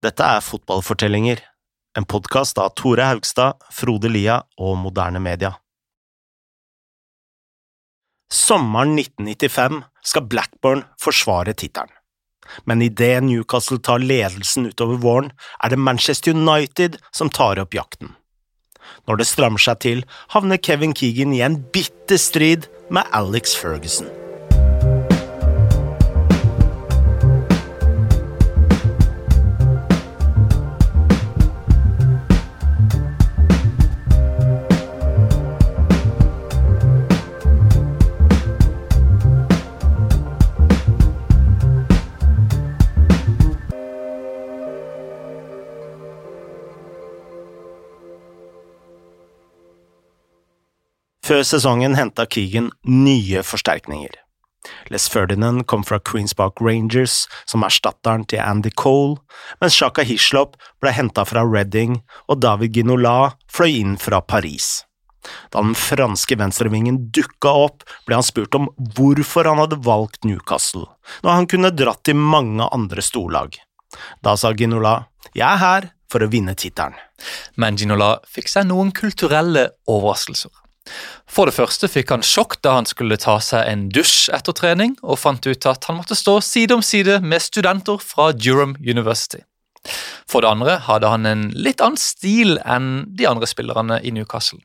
Dette 0.00 0.24
er 0.24 0.40
Fotballfortellinger, 0.40 1.42
en 1.98 2.06
podkast 2.08 2.56
av 2.56 2.70
Tore 2.72 3.04
Haugstad, 3.04 3.58
Frode 3.68 4.08
Lia 4.08 4.38
og 4.56 4.78
Moderne 4.80 5.20
Media. 5.20 5.50
Sommeren 8.32 8.94
1995 8.96 9.82
skal 10.00 10.24
Blackburn 10.32 10.86
forsvare 11.04 11.52
tittelen. 11.52 11.92
Men 12.64 12.80
idet 12.80 13.26
Newcastle 13.26 13.76
tar 13.76 14.00
ledelsen 14.00 14.70
utover 14.72 14.96
våren, 15.04 15.28
er 15.60 15.74
det 15.74 15.82
Manchester 15.84 16.32
United 16.32 16.96
som 17.12 17.28
tar 17.28 17.60
opp 17.60 17.76
jakten. 17.76 18.16
Når 19.04 19.20
det 19.20 19.28
strammer 19.28 19.60
seg 19.60 19.84
til, 19.84 20.02
havner 20.32 20.56
Kevin 20.64 20.96
Keegan 20.96 21.36
i 21.36 21.44
en 21.44 21.60
bitter 21.76 22.16
strid 22.16 22.70
med 22.88 23.04
Alex 23.12 23.52
Ferguson. 23.52 24.08
Før 51.30 51.44
sesongen 51.46 51.92
henta 51.94 52.24
Keegan 52.26 52.72
nye 52.90 53.44
forsterkninger. 53.46 54.10
Les 54.90 55.04
Ferdinand 55.06 55.62
kom 55.70 55.84
fra 55.86 56.00
Queens 56.02 56.32
Park 56.34 56.58
Rangers 56.58 57.28
som 57.46 57.62
erstatteren 57.62 58.24
til 58.26 58.40
Andy 58.42 58.72
Cole, 58.74 59.20
mens 59.62 59.76
Shaka 59.78 60.02
Hislop 60.02 60.56
ble 60.82 60.90
henta 60.90 61.22
fra 61.22 61.44
Reading 61.46 62.00
og 62.26 62.40
David 62.42 62.74
Ginola 62.74 63.36
fløy 63.46 63.76
inn 63.78 63.92
fra 64.02 64.18
Paris. 64.18 64.80
Da 65.54 65.62
den 65.62 65.76
franske 65.78 66.34
venstrevingen 66.40 66.98
dukka 67.14 67.52
opp, 67.68 67.84
ble 68.08 68.18
han 68.18 68.26
spurt 68.26 68.58
om 68.58 68.66
hvorfor 68.96 69.46
han 69.46 69.62
hadde 69.62 69.78
valgt 69.86 70.26
Newcastle, 70.26 70.88
når 71.22 71.36
han 71.36 71.46
kunne 71.52 71.70
dratt 71.70 72.02
til 72.08 72.18
mange 72.18 72.66
andre 72.74 73.04
storlag. 73.06 73.54
Da 74.26 74.34
sa 74.34 74.50
Ginola 74.50 75.04
jeg 75.30 75.46
er 75.46 75.62
her 75.62 75.86
for 76.10 76.26
å 76.26 76.30
vinne 76.34 76.56
tittelen. 76.58 76.98
Men 77.54 77.78
Ginola 77.78 78.16
fikk 78.26 78.50
seg 78.50 78.66
noen 78.66 78.90
kulturelle 78.90 79.68
overraskelser. 79.86 80.50
For 81.30 81.46
det 81.46 81.54
første 81.54 81.88
fikk 81.90 82.10
han 82.10 82.24
sjokk 82.26 82.58
da 82.64 82.74
han 82.78 82.88
skulle 82.88 83.18
ta 83.20 83.36
seg 83.44 83.68
en 83.70 83.86
dusj 83.94 84.32
etter 84.34 84.56
trening, 84.56 84.96
og 85.02 85.20
fant 85.22 85.46
ut 85.46 85.68
at 85.70 85.86
han 85.86 86.00
måtte 86.00 86.18
stå 86.18 86.40
side 86.44 86.74
om 86.74 86.82
side 86.82 87.20
med 87.22 87.42
studenter 87.44 88.02
fra 88.02 88.32
Durham 88.34 88.74
University. 88.82 89.44
For 90.28 90.42
det 90.42 90.50
andre 90.50 90.78
hadde 90.84 91.08
han 91.08 91.28
en 91.28 91.46
litt 91.56 91.80
annen 91.80 92.00
stil 92.00 92.58
enn 92.64 93.06
de 93.16 93.28
andre 93.30 93.48
spillerne 93.48 94.00
i 94.04 94.12
Newcastle. 94.14 94.60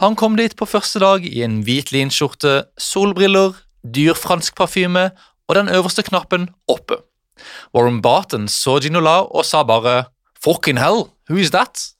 Han 0.00 0.16
kom 0.16 0.38
dit 0.40 0.56
på 0.56 0.66
første 0.66 1.02
dag 1.02 1.26
i 1.28 1.42
en 1.44 1.60
hvit 1.66 1.92
linskjorte, 1.92 2.64
solbriller, 2.80 3.54
dyr 3.82 4.16
fransk 4.18 4.56
parfyme 4.58 5.10
og 5.48 5.58
den 5.58 5.68
øverste 5.68 6.04
knappen 6.06 6.48
oppe. 6.70 7.02
Warren 7.74 8.00
Barton 8.02 8.48
så 8.48 8.78
Ginola 8.82 9.22
og 9.24 9.44
sa 9.46 9.62
bare 9.66 10.06
«Fucking 10.42 10.80
hell, 10.80 11.08
who 11.28 11.38
is 11.38 11.52
that?» 11.54 11.92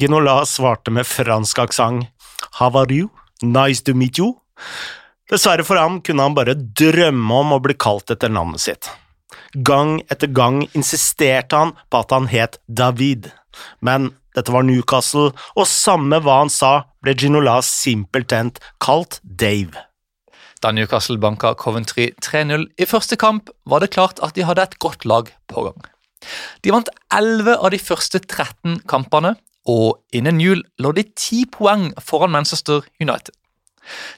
Ginola 0.00 0.42
svarte 0.46 0.90
med 0.90 1.06
fransk 1.06 1.60
aksent 1.62 2.08
How 2.52 2.70
are 2.70 2.92
you? 2.92 3.10
Nice 3.42 3.82
to 3.82 3.94
meet 3.94 4.18
you. 4.18 4.34
Dessverre 5.30 5.64
for 5.64 5.80
ham 5.80 6.00
kunne 6.04 6.26
han 6.26 6.36
bare 6.36 6.54
drømme 6.54 7.40
om 7.40 7.56
å 7.56 7.62
bli 7.64 7.76
kalt 7.80 8.12
etter 8.12 8.32
navnet 8.32 8.62
sitt. 8.64 8.90
Gang 9.66 10.00
etter 10.12 10.30
gang 10.30 10.62
insisterte 10.74 11.56
han 11.56 11.72
på 11.90 12.02
at 12.02 12.12
han 12.14 12.28
het 12.30 12.58
David, 12.68 13.30
men 13.80 14.12
dette 14.34 14.52
var 14.52 14.66
Newcastle, 14.66 15.30
og 15.54 15.70
samme 15.70 16.18
hva 16.22 16.40
han 16.42 16.50
sa, 16.50 16.90
ble 17.02 17.14
Ginola 17.18 17.60
simpelthen 17.62 18.52
kalt 18.82 19.20
Dave. 19.22 19.86
Da 20.64 20.72
Newcastle 20.74 21.20
banka 21.22 21.52
Coventry 21.60 22.10
3-0 22.24 22.66
i 22.80 22.88
første 22.88 23.18
kamp, 23.20 23.50
var 23.68 23.84
det 23.84 23.92
klart 23.94 24.20
at 24.24 24.34
de 24.34 24.46
hadde 24.48 24.64
et 24.64 24.78
godt 24.82 25.06
lag 25.06 25.30
på 25.50 25.66
gang. 25.68 25.86
De 26.64 26.72
vant 26.72 26.88
11 27.12 27.58
av 27.58 27.70
de 27.74 27.80
første 27.80 28.20
13 28.20 28.80
kampene, 28.90 29.34
og 29.64 30.00
innen 30.12 30.40
jul 30.42 30.62
lå 30.78 30.92
de 30.96 31.04
ti 31.16 31.44
poeng 31.50 31.92
foran 32.00 32.32
Manchester 32.34 32.84
United. 33.00 33.34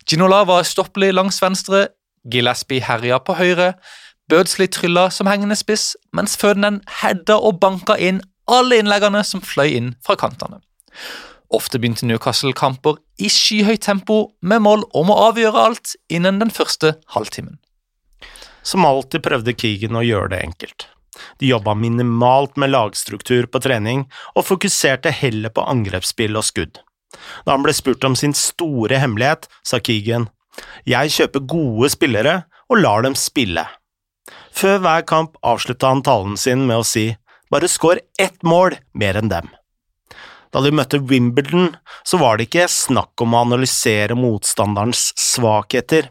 Ginola 0.07 0.45
var 0.47 0.67
stoppelig 0.67 1.12
langs 1.15 1.43
venstre, 1.43 1.89
Gillespie 2.27 2.83
herja 2.83 3.19
på 3.23 3.37
høyre, 3.39 3.75
Birdsley 4.29 4.67
trylla 4.67 5.09
som 5.11 5.29
hengende 5.31 5.57
spiss, 5.59 5.95
mens 6.12 6.37
Ferdinand 6.39 6.83
hedda 7.03 7.39
og 7.39 7.61
banka 7.62 7.95
inn 7.99 8.21
alle 8.51 8.81
innleggene 8.81 9.23
som 9.27 9.43
fløy 9.43 9.77
inn 9.77 9.95
fra 10.03 10.17
kantene. 10.19 10.59
Ofte 11.55 11.78
begynte 11.78 12.07
Newcastle-kamper 12.09 12.99
i 13.23 13.31
skyhøyt 13.31 13.84
tempo 13.87 14.19
med 14.43 14.65
mål 14.67 14.83
om 14.99 15.13
å 15.15 15.21
avgjøre 15.28 15.63
alt 15.69 15.95
innen 16.11 16.41
den 16.43 16.51
første 16.51 16.97
halvtimen. 17.15 17.61
Som 18.67 18.87
alltid 18.87 19.23
prøvde 19.23 19.55
Keegan 19.55 19.99
å 19.99 20.03
gjøre 20.03 20.33
det 20.34 20.43
enkelt. 20.43 20.89
De 21.41 21.50
jobba 21.50 21.75
minimalt 21.78 22.56
med 22.60 22.72
lagstruktur 22.75 23.49
på 23.50 23.62
trening, 23.65 24.06
og 24.34 24.49
fokuserte 24.49 25.12
heller 25.15 25.53
på 25.54 25.65
angrepsspill 25.65 26.38
og 26.38 26.47
skudd. 26.49 26.81
Da 27.47 27.54
han 27.54 27.65
ble 27.65 27.75
spurt 27.77 28.04
om 28.04 28.16
sin 28.19 28.34
store 28.37 29.00
hemmelighet, 29.00 29.47
sa 29.65 29.81
Keegan, 29.81 30.28
jeg 30.88 31.12
kjøper 31.12 31.44
gode 31.49 31.91
spillere 31.93 32.37
og 32.71 32.81
lar 32.81 33.04
dem 33.06 33.16
spille. 33.19 33.66
Før 34.56 34.81
hver 34.82 35.04
kamp 35.06 35.37
avslutta 35.44 35.93
han 35.93 36.03
talen 36.04 36.37
sin 36.41 36.65
med 36.66 36.81
å 36.81 36.87
si, 36.87 37.10
bare 37.53 37.71
skår 37.71 38.00
ett 38.19 38.43
mål 38.43 38.78
mer 38.97 39.21
enn 39.21 39.31
dem. 39.31 39.50
Da 40.54 40.62
de 40.65 40.72
møtte 40.72 41.03
Wimbledon, 41.04 41.75
så 42.06 42.19
var 42.22 42.38
det 42.38 42.48
ikke 42.48 42.69
snakk 42.72 43.21
om 43.21 43.34
å 43.34 43.43
analysere 43.44 44.16
motstanderens 44.16 45.10
svakheter. 45.21 46.09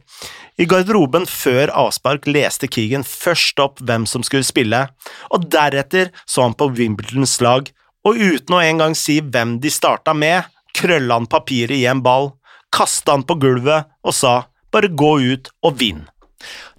I 0.55 0.63
garderoben 0.71 1.25
før 1.27 1.71
avspark 1.75 2.29
leste 2.29 2.69
Keegan 2.71 3.03
først 3.03 3.59
opp 3.59 3.81
hvem 3.83 4.05
som 4.07 4.23
skulle 4.23 4.47
spille, 4.47 4.85
og 5.27 5.47
deretter 5.51 6.13
så 6.23 6.45
han 6.45 6.55
på 6.55 6.69
Wimbledons 6.77 7.37
lag, 7.43 7.67
og 8.07 8.19
uten 8.21 8.55
å 8.55 8.61
engang 8.63 8.95
si 8.95 9.17
hvem 9.19 9.57
de 9.59 9.71
starta 9.73 10.13
med, 10.15 10.47
krølla 10.75 11.19
han 11.19 11.27
papiret 11.27 11.75
i 11.75 11.87
en 11.91 12.03
ball, 12.05 12.31
kasta 12.75 13.17
han 13.17 13.25
på 13.27 13.35
gulvet 13.41 13.89
og 14.05 14.15
sa 14.15 14.35
bare 14.71 14.91
gå 14.91 15.11
ut 15.25 15.51
og 15.65 15.75
vinn. 15.81 16.05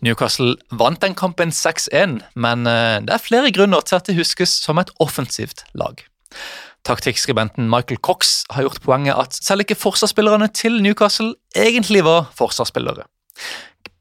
Newcastle 0.05 0.55
vant 0.79 1.01
den 1.03 1.17
kampen 1.19 1.53
6-1, 1.53 2.21
men 2.37 2.69
eh, 2.71 3.01
det 3.05 3.13
er 3.13 3.25
flere 3.25 3.53
grunner 3.53 3.85
til 3.85 3.99
at 3.99 4.09
det 4.09 4.17
huskes 4.17 4.55
som 4.63 4.81
et 4.81 4.93
offensivt 5.03 5.65
lag. 5.77 6.01
Taktikkskribenten 6.87 7.69
Michael 7.69 7.99
Cox 7.99 8.45
har 8.55 8.69
gjort 8.69 8.85
poenget 8.85 9.19
at 9.19 9.37
selv 9.37 9.65
ikke 9.65 9.79
forsvarsspillerne 9.81 10.49
til 10.55 10.79
Newcastle 10.85 11.35
egentlig 11.59 12.05
var 12.07 12.31
forsvarsspillere. 12.39 13.09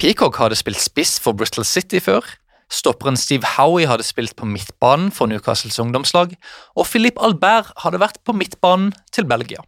Peacock 0.01 0.39
hadde 0.41 0.57
spilt 0.59 0.81
spiss 0.81 1.19
for 1.23 1.37
Bristol 1.37 1.65
City 1.67 2.01
før. 2.03 2.25
Stopperen 2.71 3.17
Steve 3.17 3.45
Howie 3.55 3.87
hadde 3.87 4.03
spilt 4.03 4.35
på 4.35 4.47
midtbanen 4.49 5.11
for 5.13 5.29
Newcastles 5.29 5.79
ungdomslag, 5.79 6.33
og 6.75 6.87
Philippe 6.89 7.21
Albert 7.23 7.71
hadde 7.83 8.01
vært 8.01 8.19
på 8.25 8.35
midtbanen 8.35 8.91
til 9.13 9.27
Belgia. 9.29 9.61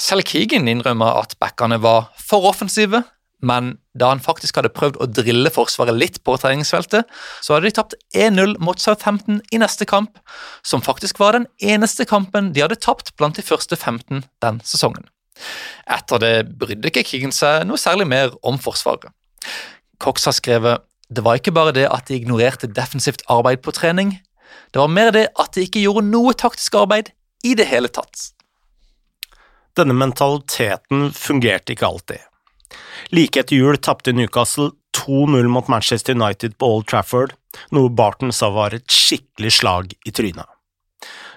Selv 0.00 0.26
Keegan 0.26 0.66
innrømmer 0.68 1.20
at 1.20 1.36
backene 1.40 1.78
var 1.82 2.10
for 2.18 2.48
offensive, 2.48 3.04
men 3.42 3.76
da 3.98 4.08
han 4.12 4.22
faktisk 4.22 4.58
hadde 4.58 4.72
prøvd 4.74 5.00
å 5.02 5.08
drille 5.10 5.50
Forsvaret 5.52 5.98
litt 5.98 6.20
på 6.24 6.36
treningsfeltet, 6.38 7.08
så 7.42 7.54
hadde 7.54 7.68
de 7.68 7.76
tapt 7.76 7.96
1-0 8.14 8.54
mot 8.62 8.78
Southampton 8.80 9.40
i 9.52 9.60
neste 9.62 9.86
kamp, 9.88 10.20
som 10.62 10.84
faktisk 10.84 11.18
var 11.22 11.36
den 11.36 11.48
eneste 11.58 12.06
kampen 12.08 12.52
de 12.54 12.62
hadde 12.64 12.78
tapt 12.80 13.14
blant 13.18 13.38
de 13.38 13.44
første 13.46 13.76
15 13.76 14.22
den 14.44 14.62
sesongen. 14.66 15.04
Etter 15.90 16.22
det 16.22 16.34
brydde 16.58 16.90
ikke 16.90 17.04
krigen 17.06 17.34
seg 17.34 17.66
noe 17.68 17.80
særlig 17.80 18.08
mer 18.10 18.34
om 18.46 18.58
Forsvaret. 18.62 19.10
Cox 20.02 20.26
har 20.26 20.36
skrevet 20.36 20.86
det 21.12 21.24
var 21.26 21.36
ikke 21.36 21.52
bare 21.52 21.74
det 21.76 21.88
at 21.92 22.08
de 22.08 22.16
ignorerte 22.16 22.70
defensivt 22.72 23.24
arbeid 23.30 23.60
på 23.64 23.74
trening, 23.76 24.14
det 24.72 24.80
var 24.80 24.88
mer 24.88 25.10
det 25.12 25.26
at 25.40 25.52
de 25.52 25.66
ikke 25.66 25.82
gjorde 25.82 26.06
noe 26.08 26.32
taktisk 26.32 26.78
arbeid 26.80 27.10
i 27.44 27.52
det 27.58 27.66
hele 27.68 27.90
tatt. 27.92 28.30
Denne 29.76 29.96
mentaliteten 29.96 31.10
fungerte 31.16 31.74
ikke 31.74 31.88
alltid. 31.88 32.20
Like 33.12 33.40
etter 33.40 33.58
jul 33.58 33.76
tapte 33.80 34.14
Newcastle 34.16 34.70
2-0 34.96 35.48
mot 35.52 35.68
Manchester 35.68 36.16
United 36.16 36.56
på 36.60 36.68
Old 36.76 36.88
Trafford, 36.88 37.34
noe 37.72 37.92
Barton 37.92 38.32
sa 38.32 38.48
var 38.52 38.76
et 38.76 38.88
skikkelig 38.92 39.52
slag 39.58 39.92
i 40.08 40.12
trynet. 40.14 40.48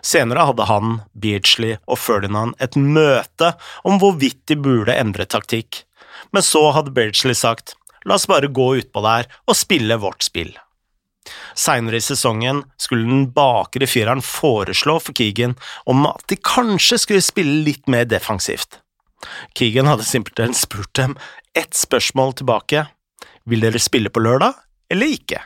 Senere 0.05 0.45
hadde 0.45 0.67
han, 0.69 0.99
Beardsley 1.17 1.79
og 1.89 1.97
Ferdinand 1.97 2.53
et 2.61 2.77
møte 2.77 3.55
om 3.87 3.97
hvorvidt 4.01 4.43
de 4.51 4.57
burde 4.59 4.93
endre 4.93 5.25
taktikk, 5.25 5.81
men 6.31 6.45
så 6.45 6.67
hadde 6.75 6.93
Beardsley 6.93 7.37
sagt 7.37 7.73
la 8.05 8.19
oss 8.19 8.27
bare 8.29 8.51
gå 8.53 8.67
utpå 8.81 9.01
der 9.01 9.25
og 9.49 9.57
spille 9.57 9.97
vårt 9.97 10.21
spill. 10.27 10.53
Seinere 11.57 11.97
i 11.97 12.05
sesongen 12.05 12.61
skulle 12.77 13.07
den 13.09 13.25
bakre 13.33 13.87
fireren 13.89 14.21
foreslå 14.21 14.99
for 15.01 15.17
Keegan 15.17 15.55
om 15.89 16.05
at 16.11 16.21
de 16.29 16.37
kanskje 16.37 16.99
skulle 17.01 17.25
spille 17.25 17.63
litt 17.65 17.89
mer 17.89 18.05
defensivt. 18.05 18.81
Keegan 19.57 19.89
hadde 19.89 20.05
simpelthen 20.05 20.53
spurt 20.53 20.93
dem 20.99 21.17
ett 21.57 21.73
spørsmål 21.73 22.35
tilbake. 22.37 22.85
Vil 23.49 23.65
dere 23.65 23.81
spille 23.81 24.11
på 24.13 24.21
lørdag, 24.21 24.53
eller 24.91 25.17
ikke? 25.17 25.41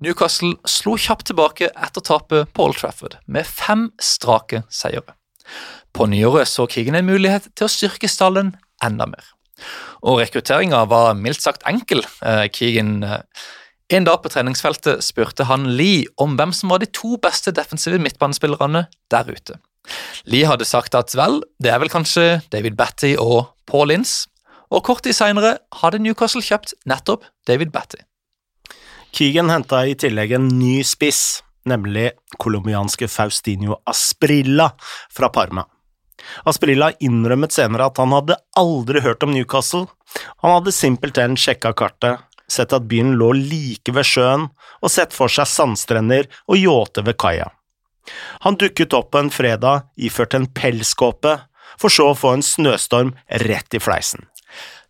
Newcastle 0.00 0.54
slo 0.64 0.94
kjapt 0.96 1.26
tilbake 1.28 1.68
etter 1.76 2.00
tapet 2.00 2.48
på 2.56 2.64
Old 2.64 2.78
Trafford 2.80 3.18
med 3.28 3.44
fem 3.44 3.90
strake 4.00 4.62
seire. 4.72 5.12
På 5.92 6.06
nyåret 6.08 6.48
så 6.48 6.64
Keegan 6.70 6.96
en 6.96 7.08
mulighet 7.10 7.50
til 7.52 7.66
å 7.66 7.72
styrke 7.72 8.08
stallen 8.08 8.54
enda 8.84 9.04
mer. 9.10 9.26
Og 10.00 10.22
rekrutteringa 10.22 10.86
var 10.88 11.12
mildt 11.18 11.44
sagt 11.44 11.66
enkel. 11.68 12.00
Eh, 12.24 12.46
Keegan 12.48 13.02
eh, 13.04 13.20
En 13.90 14.06
dag 14.06 14.20
på 14.22 14.30
treningsfeltet 14.30 15.02
spurte 15.02 15.48
han 15.48 15.64
Lee 15.74 16.04
om 16.22 16.36
hvem 16.38 16.52
som 16.54 16.70
var 16.70 16.78
de 16.78 16.86
to 16.94 17.16
beste 17.18 17.50
defensive 17.50 17.98
midtbanespillerne 17.98 18.84
der 19.10 19.26
ute. 19.26 19.56
Lee 20.30 20.46
hadde 20.46 20.64
sagt 20.64 20.94
at 20.94 21.10
vel, 21.18 21.40
det 21.58 21.72
er 21.74 21.80
vel 21.82 21.90
kanskje 21.90 22.38
David 22.54 22.78
Batty 22.78 23.16
og 23.18 23.50
Paul 23.66 23.90
Ince, 23.90 24.30
og 24.70 24.84
kort 24.86 25.02
tid 25.02 25.18
seinere 25.18 25.56
hadde 25.82 25.98
Newcastle 26.04 26.44
kjøpt 26.44 26.76
nettopp 26.86 27.26
David 27.50 27.74
Batty. 27.74 27.98
Keegan 29.10 29.50
henta 29.50 29.82
i 29.90 29.96
tillegg 29.98 30.32
en 30.36 30.46
ny 30.60 30.80
spiss, 30.86 31.42
nemlig 31.68 32.12
colombianske 32.38 33.08
Faustinio 33.10 33.80
Asprilla 33.90 34.70
fra 35.10 35.30
Parma. 35.34 35.64
Asprilla 36.46 36.92
innrømmet 37.02 37.54
senere 37.56 37.88
at 37.90 37.98
han 37.98 38.14
hadde 38.14 38.38
aldri 38.60 39.02
hørt 39.02 39.24
om 39.26 39.32
Newcastle, 39.34 39.88
han 40.42 40.56
hadde 40.58 40.74
simpelthen 40.74 41.36
sjekka 41.38 41.72
kartet, 41.76 42.22
sett 42.50 42.74
at 42.76 42.86
byen 42.90 43.16
lå 43.18 43.32
like 43.36 43.94
ved 43.94 44.06
sjøen, 44.06 44.48
og 44.82 44.92
sett 44.94 45.14
for 45.16 45.32
seg 45.32 45.48
sandstrender 45.48 46.30
og 46.46 46.60
yachter 46.60 47.06
ved 47.06 47.18
kaia. 47.18 47.50
Han 48.46 48.58
dukket 48.58 48.94
opp 48.96 49.10
på 49.12 49.22
en 49.22 49.34
fredag 49.34 49.88
iført 49.98 50.34
en 50.38 50.46
pelskåpe, 50.46 51.36
for 51.80 51.92
så 51.92 52.10
å 52.10 52.18
få 52.18 52.34
en 52.36 52.44
snøstorm 52.44 53.14
rett 53.42 53.74
i 53.74 53.82
fleisen. 53.82 54.26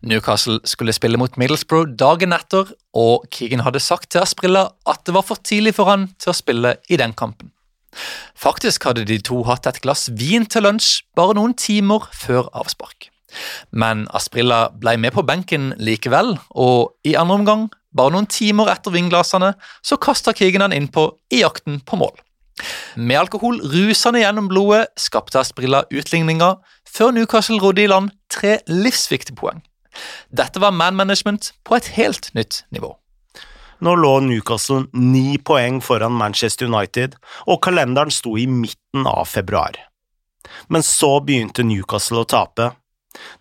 Newcastle 0.01 0.59
skulle 0.65 0.93
spille 0.93 1.19
mot 1.21 1.37
Middlesbrough 1.37 1.93
dagen 1.99 2.33
etter, 2.33 2.71
og 2.97 3.27
Keegan 3.33 3.63
hadde 3.65 3.81
sagt 3.83 4.11
til 4.11 4.23
Asprilla 4.23 4.67
at 4.89 5.03
det 5.05 5.15
var 5.15 5.25
for 5.27 5.41
tidlig 5.43 5.75
for 5.77 5.91
han 5.91 6.09
til 6.21 6.33
å 6.33 6.37
spille 6.37 6.75
i 6.89 6.99
den 7.01 7.13
kampen. 7.17 7.51
Faktisk 8.35 8.87
hadde 8.87 9.05
de 9.05 9.19
to 9.19 9.43
hatt 9.47 9.67
et 9.67 9.81
glass 9.83 10.07
vin 10.17 10.47
til 10.47 10.65
lunsj 10.65 11.01
bare 11.17 11.35
noen 11.37 11.53
timer 11.59 12.07
før 12.15 12.49
avspark. 12.57 13.09
Men 13.71 14.07
Asprilla 14.15 14.65
ble 14.73 14.97
med 14.99 15.15
på 15.15 15.23
benken 15.27 15.71
likevel, 15.79 16.35
og 16.51 16.95
i 17.07 17.15
andre 17.19 17.39
omgang, 17.39 17.69
bare 17.95 18.15
noen 18.15 18.27
timer 18.31 18.71
etter 18.71 18.93
vinglassene, 18.95 19.53
så 19.83 19.99
kasta 19.99 20.33
Keegan 20.35 20.65
han 20.65 20.75
innpå 20.75 21.07
i 21.31 21.43
jakten 21.43 21.79
på 21.85 21.99
mål. 21.99 22.15
Med 22.95 23.17
alkohol 23.17 23.61
rusende 23.71 24.21
gjennom 24.21 24.49
blodet 24.51 24.85
skapte 24.99 25.39
Asprilla 25.41 25.85
utligninga, 25.91 26.57
før 26.91 27.13
Newcastle 27.15 27.59
rodde 27.61 27.85
i 27.85 27.89
land 27.89 28.11
tre 28.31 28.59
livsviktige 28.67 29.37
poeng. 29.39 29.61
Dette 30.31 30.59
var 30.59 30.71
man 30.71 30.95
management 30.95 31.53
på 31.67 31.75
et 31.75 31.93
helt 31.97 32.31
nytt 32.35 32.63
nivå. 32.71 32.95
Nå 33.81 33.95
lå 33.97 34.11
Newcastle 34.21 34.85
ni 34.93 35.39
poeng 35.41 35.79
foran 35.81 36.13
Manchester 36.13 36.69
United, 36.69 37.15
og 37.49 37.63
kalenderen 37.65 38.13
sto 38.13 38.35
i 38.37 38.45
midten 38.45 39.07
av 39.09 39.25
februar. 39.25 39.73
Men 40.69 40.85
så 40.85 41.15
begynte 41.25 41.65
Newcastle 41.65 42.21
å 42.21 42.29
tape. 42.29 42.71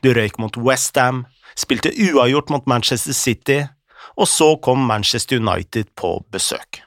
De 0.00 0.14
røyk 0.16 0.40
mot 0.40 0.56
Westham, 0.56 1.26
spilte 1.58 1.92
uavgjort 1.92 2.50
mot 2.54 2.70
Manchester 2.70 3.16
City, 3.16 3.60
og 4.16 4.28
så 4.28 4.54
kom 4.64 4.86
Manchester 4.88 5.42
United 5.42 5.92
på 5.94 6.16
besøk. 6.32 6.82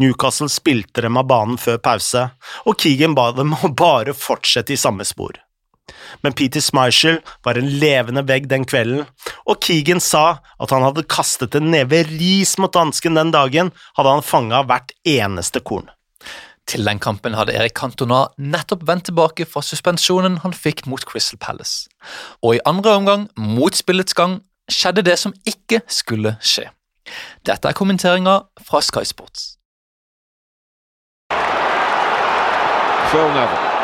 Newcastle 0.00 0.48
spilte 0.48 1.04
dem 1.04 1.18
av 1.20 1.28
banen 1.28 1.60
før 1.60 1.76
pause, 1.82 2.30
og 2.64 2.80
Keegan 2.80 3.14
ba 3.18 3.32
dem 3.36 3.52
å 3.62 3.68
bare 3.68 4.16
fortsette 4.16 4.72
i 4.72 4.80
samme 4.80 5.04
spor 5.04 5.36
men 6.22 6.34
Peter 6.36 6.60
Smichel 6.60 7.20
var 7.46 7.58
en 7.58 7.68
levende 7.80 8.24
vegg 8.26 8.48
den 8.50 8.66
kvelden, 8.68 9.04
og 9.46 9.60
Keegan 9.64 10.02
sa 10.02 10.38
at 10.62 10.72
han 10.74 10.84
hadde 10.86 11.06
kastet 11.10 11.56
en 11.58 11.70
neve 11.72 12.02
ris 12.08 12.56
mot 12.62 12.72
dansken 12.74 13.18
den 13.18 13.32
dagen, 13.34 13.72
hadde 13.98 14.16
han 14.16 14.26
fanga 14.26 14.64
hvert 14.66 14.94
eneste 15.06 15.62
korn. 15.62 15.90
Til 16.66 16.82
den 16.88 16.98
kampen 16.98 17.36
hadde 17.38 17.54
Erik 17.54 17.76
Cantona 17.78 18.24
nettopp 18.42 18.82
vendt 18.88 19.06
tilbake 19.06 19.46
fra 19.46 19.62
suspensjonen 19.62 20.40
han 20.42 20.56
fikk 20.56 20.82
mot 20.90 21.04
Crystal 21.06 21.38
Palace, 21.38 21.86
og 22.42 22.56
i 22.56 22.64
andre 22.66 22.96
omgang, 22.98 23.28
mot 23.38 23.76
spillets 23.78 24.16
gang, 24.18 24.40
skjedde 24.70 25.06
det 25.06 25.14
som 25.22 25.34
ikke 25.46 25.84
skulle 25.86 26.34
skje. 26.42 26.66
Dette 27.46 27.70
er 27.70 27.78
kommenteringa 27.78 28.40
fra 28.66 28.82
Sky 28.82 29.06
Sports. 29.06 29.52
Phil 33.06 33.30
Neville 33.30 33.75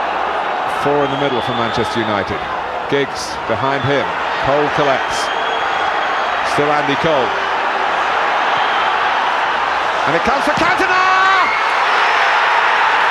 four 0.82 1.05
in 1.05 1.11
the 1.11 1.20
middle 1.23 1.40
for 1.43 1.55
Manchester 1.55 2.00
United. 2.00 2.40
Giggs 2.90 3.23
behind 3.46 3.82
him. 3.84 4.06
Cole 4.46 4.69
collects. 4.75 5.19
Still 6.52 6.70
Andy 6.70 6.96
Cole. 7.06 7.31
And 10.06 10.17
it 10.19 10.23
comes 10.26 10.44
for 10.44 10.55
Cantona! 10.58 11.02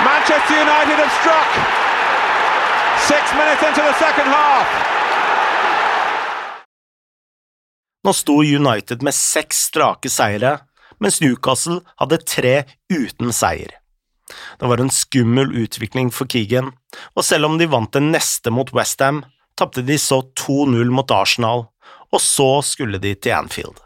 Manchester 0.03 0.55
United 0.59 0.97
have 1.03 1.13
struck. 1.23 1.51
Six 3.07 3.23
minutes 3.39 3.63
into 3.63 3.81
the 3.81 3.95
second 4.03 4.27
half. 4.27 4.67
Nå 8.03 8.13
sto 8.13 8.43
United 8.43 9.01
med 9.01 9.13
seks 9.13 9.57
strake 9.57 10.09
seire, 10.09 10.57
mens 10.99 11.21
Newcastle 11.21 11.81
hadde 12.01 12.17
tre 12.17 12.63
uten 12.89 13.31
seier. 13.33 13.80
Det 14.59 14.69
var 14.69 14.81
en 14.81 14.93
skummel 14.93 15.53
utvikling 15.63 16.11
for 16.13 16.29
Keegan, 16.31 16.71
og 17.15 17.25
selv 17.25 17.49
om 17.49 17.57
de 17.59 17.69
vant 17.71 17.93
den 17.93 18.11
neste 18.15 18.53
mot 18.53 18.71
Westham, 18.75 19.23
tapte 19.59 19.83
de 19.85 19.97
så 19.99 20.21
2-0 20.39 20.91
mot 20.93 21.11
Arsenal, 21.11 21.67
og 22.11 22.21
så 22.21 22.61
skulle 22.65 22.99
de 23.01 23.13
til 23.15 23.35
Anfield. 23.37 23.77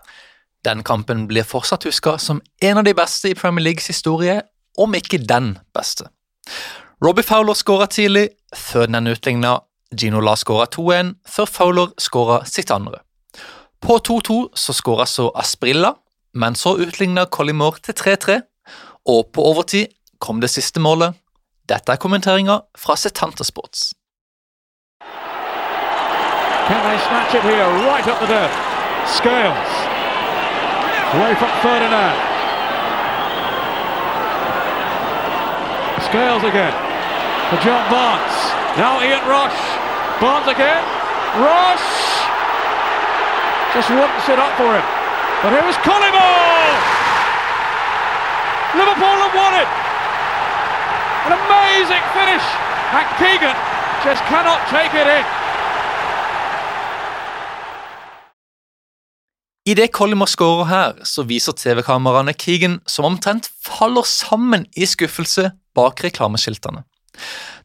Den 0.66 0.82
kampen 0.84 1.28
blir 1.30 1.46
fortsatt 1.46 1.86
huska 1.86 2.18
som 2.22 2.42
en 2.62 2.80
av 2.82 2.86
de 2.88 2.96
beste 2.98 3.30
i 3.30 3.38
Premier 3.38 3.68
Leagues 3.68 3.88
historie, 3.92 4.42
om 4.78 4.96
ikke 4.98 5.22
den 5.22 5.56
beste. 5.76 6.10
Robbie 7.04 7.24
Fowler 7.24 7.54
skåra 7.54 7.88
tidlig, 7.92 8.30
før 8.56 8.90
den 8.90 9.12
utligna. 9.12 9.60
Gino 9.96 10.20
La 10.20 10.34
skåra 10.36 10.66
2-1, 10.74 11.14
før 11.30 11.46
Fowler 11.48 11.92
skåra 12.02 12.40
sitt 12.50 12.72
andre. 12.74 13.00
På 13.80 14.00
2-2 14.02 14.40
så 14.58 14.74
skåra 14.74 15.06
så 15.06 15.30
Asprilla, 15.38 15.94
men 16.34 16.56
så 16.56 16.74
utligna 16.82 17.28
Collymore 17.32 17.84
til 17.86 17.96
3-3, 17.96 18.40
og 19.06 19.30
på 19.32 19.46
overtid 19.46 19.94
kom 20.26 20.42
det 20.42 20.50
siste 20.50 20.82
målet. 20.82 21.14
Dette 21.70 21.94
er 21.94 22.02
kommenteringa 22.02 22.58
fra 22.78 22.96
Setanta 22.98 23.46
Sports. 23.46 23.94
Can 26.66 26.82
they 26.82 26.98
snatch 27.06 27.36
it 27.38 27.44
here? 27.46 27.70
Right 27.86 28.08
up 28.10 28.18
the 28.20 28.26
dirt. 28.26 28.50
Scales. 29.06 29.72
Away 31.14 31.36
from 31.38 31.52
Ferdinand. 31.62 32.18
Scales 36.10 36.44
again. 36.44 36.74
For 37.50 37.58
John 37.62 37.86
Barnes. 37.94 38.38
Now 38.82 38.98
Ian 39.06 39.22
Rush. 39.30 39.62
Barnes 40.20 40.48
again. 40.48 40.84
Rush! 41.38 41.90
Just 43.76 43.90
wouldn't 43.90 44.22
sit 44.26 44.40
up 44.40 44.58
for 44.58 44.74
him. 44.74 44.86
But 45.44 45.52
here 45.54 45.68
is 45.70 45.78
Collymore! 45.86 46.78
Liverpool 48.74 49.18
have 49.22 49.36
won 49.36 49.54
it! 49.62 49.85
An 51.26 51.34
amazing 51.34 52.06
finish! 52.14 52.48
And 52.98 53.08
Keegan 53.18 53.58
just 54.06 54.22
cannot 54.30 54.60
take 54.70 54.94
it 54.94 55.08
in. 55.08 55.26
Idet 59.68 59.92
Collymore 59.92 60.30
skårer 60.30 60.66
her, 60.70 61.00
så 61.04 61.24
viser 61.26 61.56
TV-kameraene 61.58 62.36
Keegan 62.38 62.76
som 62.86 63.08
omtrent 63.10 63.50
faller 63.66 64.06
sammen 64.06 64.68
i 64.78 64.86
skuffelse 64.86 65.50
bak 65.74 66.04
reklameskiltene. 66.06 66.84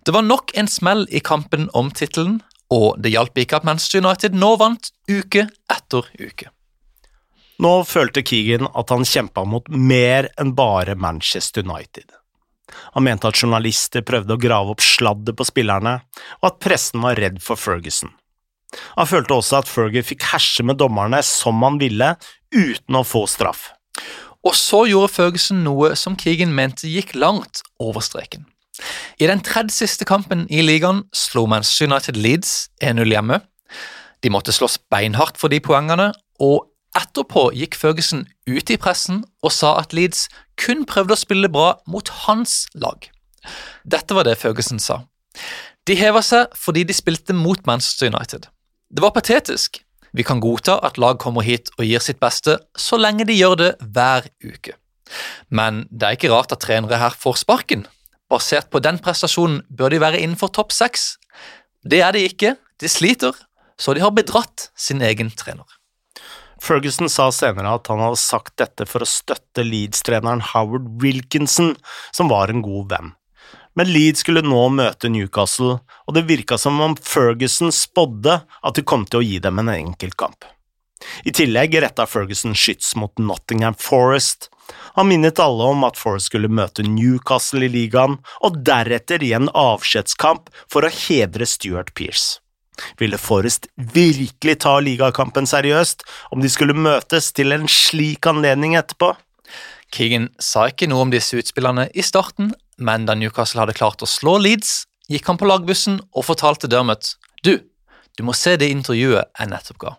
Det 0.07 0.15
var 0.17 0.25
nok 0.25 0.55
en 0.57 0.69
smell 0.69 1.05
i 1.11 1.21
kampen 1.21 1.69
om 1.77 1.91
tittelen, 1.93 2.39
og 2.73 2.97
det 3.03 3.13
hjalp 3.13 3.37
ikke 3.43 3.61
at 3.61 3.67
Manchester 3.69 4.01
United 4.01 4.39
nå 4.41 4.55
vant 4.57 4.89
uke 5.11 5.45
etter 5.69 6.09
uke. 6.17 6.49
Nå 7.61 7.75
følte 7.85 8.25
Keegan 8.25 8.71
at 8.73 8.97
han 8.97 9.05
kjempa 9.05 9.45
mot 9.45 9.69
mer 9.69 10.31
enn 10.41 10.55
bare 10.57 10.97
Manchester 10.97 11.69
United. 11.69 12.09
Han 12.95 13.07
mente 13.07 13.29
at 13.29 13.39
journalister 13.41 14.05
prøvde 14.07 14.37
å 14.37 14.41
grave 14.41 14.75
opp 14.75 14.85
sladder 14.85 15.37
på 15.37 15.47
spillerne, 15.49 15.99
og 16.41 16.49
at 16.51 16.61
pressen 16.63 17.03
var 17.05 17.21
redd 17.21 17.41
for 17.45 17.61
Ferguson. 17.61 18.13
Han 18.97 19.09
følte 19.11 19.35
også 19.35 19.61
at 19.61 19.71
Fergie 19.71 20.05
fikk 20.07 20.29
herse 20.31 20.65
med 20.67 20.79
dommerne 20.79 21.23
som 21.27 21.59
han 21.67 21.81
ville, 21.81 22.15
uten 22.55 22.99
å 22.99 23.07
få 23.07 23.25
straff. 23.31 23.71
Og 24.47 24.55
så 24.57 24.85
gjorde 24.89 25.13
Ferguson 25.13 25.61
noe 25.67 25.93
som 25.99 26.17
Keegan 26.19 26.55
mente 26.57 26.89
gikk 26.89 27.13
langt 27.19 27.65
over 27.83 28.05
streken. 28.05 28.47
I 29.21 29.29
den 29.29 29.43
tredje 29.45 29.83
siste 29.83 30.07
kampen 30.09 30.47
i 30.49 30.63
ligaen 30.65 31.03
slo 31.13 31.45
Manchester 31.51 31.91
United 31.91 32.17
Leeds 32.17 32.71
1-0 32.81 33.11
hjemme. 33.13 33.41
De 34.25 34.33
måtte 34.33 34.55
slåss 34.55 34.79
beinhardt 34.93 35.41
for 35.41 35.53
de 35.53 35.61
poengene, 35.65 36.11
og 36.41 36.71
etterpå 36.99 37.51
gikk 37.57 37.77
Ferguson 37.79 38.25
ut 38.49 38.71
i 38.71 38.79
pressen 38.81 39.23
og 39.45 39.55
sa 39.55 39.77
at 39.81 39.95
Leeds 39.97 40.27
kun 40.61 40.85
prøvde 40.89 41.17
å 41.17 41.21
spille 41.21 41.51
bra 41.53 41.75
mot 41.91 42.09
hans 42.27 42.65
lag. 42.75 43.07
Dette 43.85 44.17
var 44.17 44.27
det 44.29 44.39
Ferguson 44.41 44.81
sa. 44.83 45.03
De 45.87 45.97
heva 45.97 46.23
seg 46.25 46.51
fordi 46.59 46.85
de 46.89 46.97
spilte 46.97 47.37
mot 47.37 47.63
Manchester 47.67 48.11
United. 48.11 48.51
Det 48.91 49.03
var 49.05 49.15
patetisk. 49.17 49.81
Vi 50.13 50.27
kan 50.27 50.43
godta 50.43 50.81
at 50.83 50.99
lag 50.99 51.21
kommer 51.23 51.47
hit 51.47 51.71
og 51.79 51.87
gir 51.87 52.03
sitt 52.03 52.19
beste, 52.21 52.59
så 52.75 52.99
lenge 52.99 53.25
de 53.29 53.37
gjør 53.39 53.57
det 53.61 53.71
hver 53.95 54.27
uke. 54.43 54.75
Men 55.49 55.85
det 55.91 56.07
er 56.07 56.19
ikke 56.19 56.33
rart 56.35 56.53
at 56.55 56.63
trenere 56.67 56.99
her 56.99 57.15
får 57.15 57.43
sparken. 57.45 57.87
Basert 58.31 58.71
på 58.71 58.83
den 58.83 58.99
prestasjonen 59.03 59.63
bør 59.71 59.95
de 59.95 60.03
være 60.03 60.21
innenfor 60.23 60.51
topp 60.55 60.75
seks. 60.75 61.15
Det 61.87 62.03
er 62.03 62.15
de 62.15 62.27
ikke, 62.27 62.57
de 62.83 62.91
sliter, 62.91 63.35
så 63.79 63.95
de 63.95 64.03
har 64.03 64.15
bedratt 64.15 64.69
sin 64.79 65.03
egen 65.03 65.31
trener. 65.31 65.67
Ferguson 66.61 67.09
sa 67.09 67.31
senere 67.33 67.73
at 67.79 67.89
han 67.91 68.03
hadde 68.05 68.21
sagt 68.21 68.59
dette 68.61 68.87
for 68.89 69.03
å 69.03 69.09
støtte 69.09 69.65
Leeds-treneren 69.65 70.45
Howard 70.53 70.87
Wilkinson, 71.03 71.75
som 72.13 72.31
var 72.31 72.53
en 72.53 72.63
god 72.65 72.93
venn. 72.93 73.11
Men 73.79 73.91
Leeds 73.93 74.25
skulle 74.25 74.43
nå 74.45 74.63
møte 74.75 75.09
Newcastle, 75.09 75.79
og 76.07 76.17
det 76.17 76.27
virka 76.29 76.59
som 76.61 76.81
om 76.85 76.97
Ferguson 76.99 77.73
spådde 77.73 78.41
at 78.45 78.77
de 78.77 78.85
kom 78.85 79.07
til 79.07 79.23
å 79.23 79.27
gi 79.27 79.39
dem 79.43 79.63
en 79.63 79.73
enkeltkamp. 79.73 80.45
I 81.25 81.33
tillegg 81.33 81.79
retta 81.81 82.05
Ferguson 82.07 82.53
skyts 82.53 82.93
mot 82.99 83.15
Nottingham 83.19 83.77
Forest. 83.81 84.51
Han 84.99 85.09
minnet 85.09 85.41
alle 85.41 85.71
om 85.73 85.87
at 85.89 85.99
Forest 85.99 86.29
skulle 86.29 86.51
møte 86.53 86.85
Newcastle 86.85 87.65
i 87.67 87.73
ligaen, 87.73 88.19
og 88.45 88.61
deretter 88.67 89.25
i 89.25 89.33
en 89.39 89.49
avskjedskamp 89.57 90.53
for 90.71 90.85
å 90.85 90.93
hedre 90.93 91.49
Stuart 91.49 91.95
Pearce. 91.97 92.43
Ville 93.01 93.19
Forrest 93.21 93.69
virkelig 93.77 94.59
ta 94.65 94.77
ligakampen 94.83 95.49
seriøst 95.49 96.05
om 96.35 96.43
de 96.43 96.51
skulle 96.53 96.77
møtes 96.77 97.33
til 97.37 97.55
en 97.57 97.69
slik 97.71 98.27
anledning 98.31 98.77
etterpå? 98.79 99.15
Keegan 99.91 100.29
sa 100.39 100.69
ikke 100.71 100.87
noe 100.91 101.07
om 101.07 101.15
disse 101.15 101.39
utspillene 101.39 101.89
i 101.99 102.05
starten, 102.07 102.53
men 102.79 103.09
da 103.09 103.17
Newcastle 103.19 103.65
hadde 103.65 103.79
klart 103.79 104.05
å 104.05 104.09
slå 104.09 104.37
Leeds, 104.39 104.85
gikk 105.11 105.27
han 105.27 105.41
på 105.41 105.49
lagbussen 105.51 105.99
og 106.15 106.29
fortalte 106.29 106.71
Dermot 106.71 107.17
du, 107.43 107.57
du 108.17 108.23
må 108.27 108.35
se 108.37 108.57
det 108.61 108.69
intervjuet 108.71 109.31
jeg 109.39 109.51
nettopp 109.51 109.81
ga. 109.83 109.97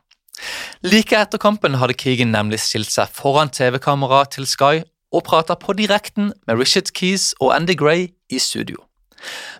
Like 0.86 1.18
etter 1.18 1.42
kampen 1.42 1.78
hadde 1.82 1.98
Keegan 1.98 2.32
nemlig 2.34 2.62
stilt 2.64 2.92
seg 2.94 3.12
foran 3.14 3.52
TV-kameraet 3.54 4.38
til 4.38 4.48
Sky 4.50 4.82
og 5.12 5.26
prata 5.28 5.58
på 5.60 5.76
direkten 5.78 6.32
med 6.48 6.62
Richard 6.62 6.94
Keys 6.96 7.32
og 7.40 7.54
Andy 7.56 7.76
Gray 7.78 8.08
i 8.32 8.40
studio. 8.40 8.80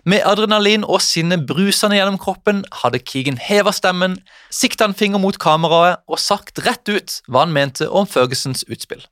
Med 0.04 0.24
adrenalin 0.26 0.84
og 0.84 1.02
sinne 1.04 1.38
brusende 1.46 1.96
gjennom 1.98 2.18
kroppen 2.18 2.64
hadde 2.82 3.00
Keegan 3.02 3.38
heva 3.38 3.72
stemmen, 3.74 4.18
sikta 4.50 4.88
en 4.88 4.96
finger 4.98 5.22
mot 5.22 5.38
kameraet 5.38 6.02
og 6.08 6.20
sagt 6.22 6.62
rett 6.66 6.88
ut 6.88 7.20
hva 7.28 7.46
han 7.46 7.54
mente 7.54 7.88
om 7.90 8.08
Fergusons 8.08 8.64
utspill. 8.68 9.04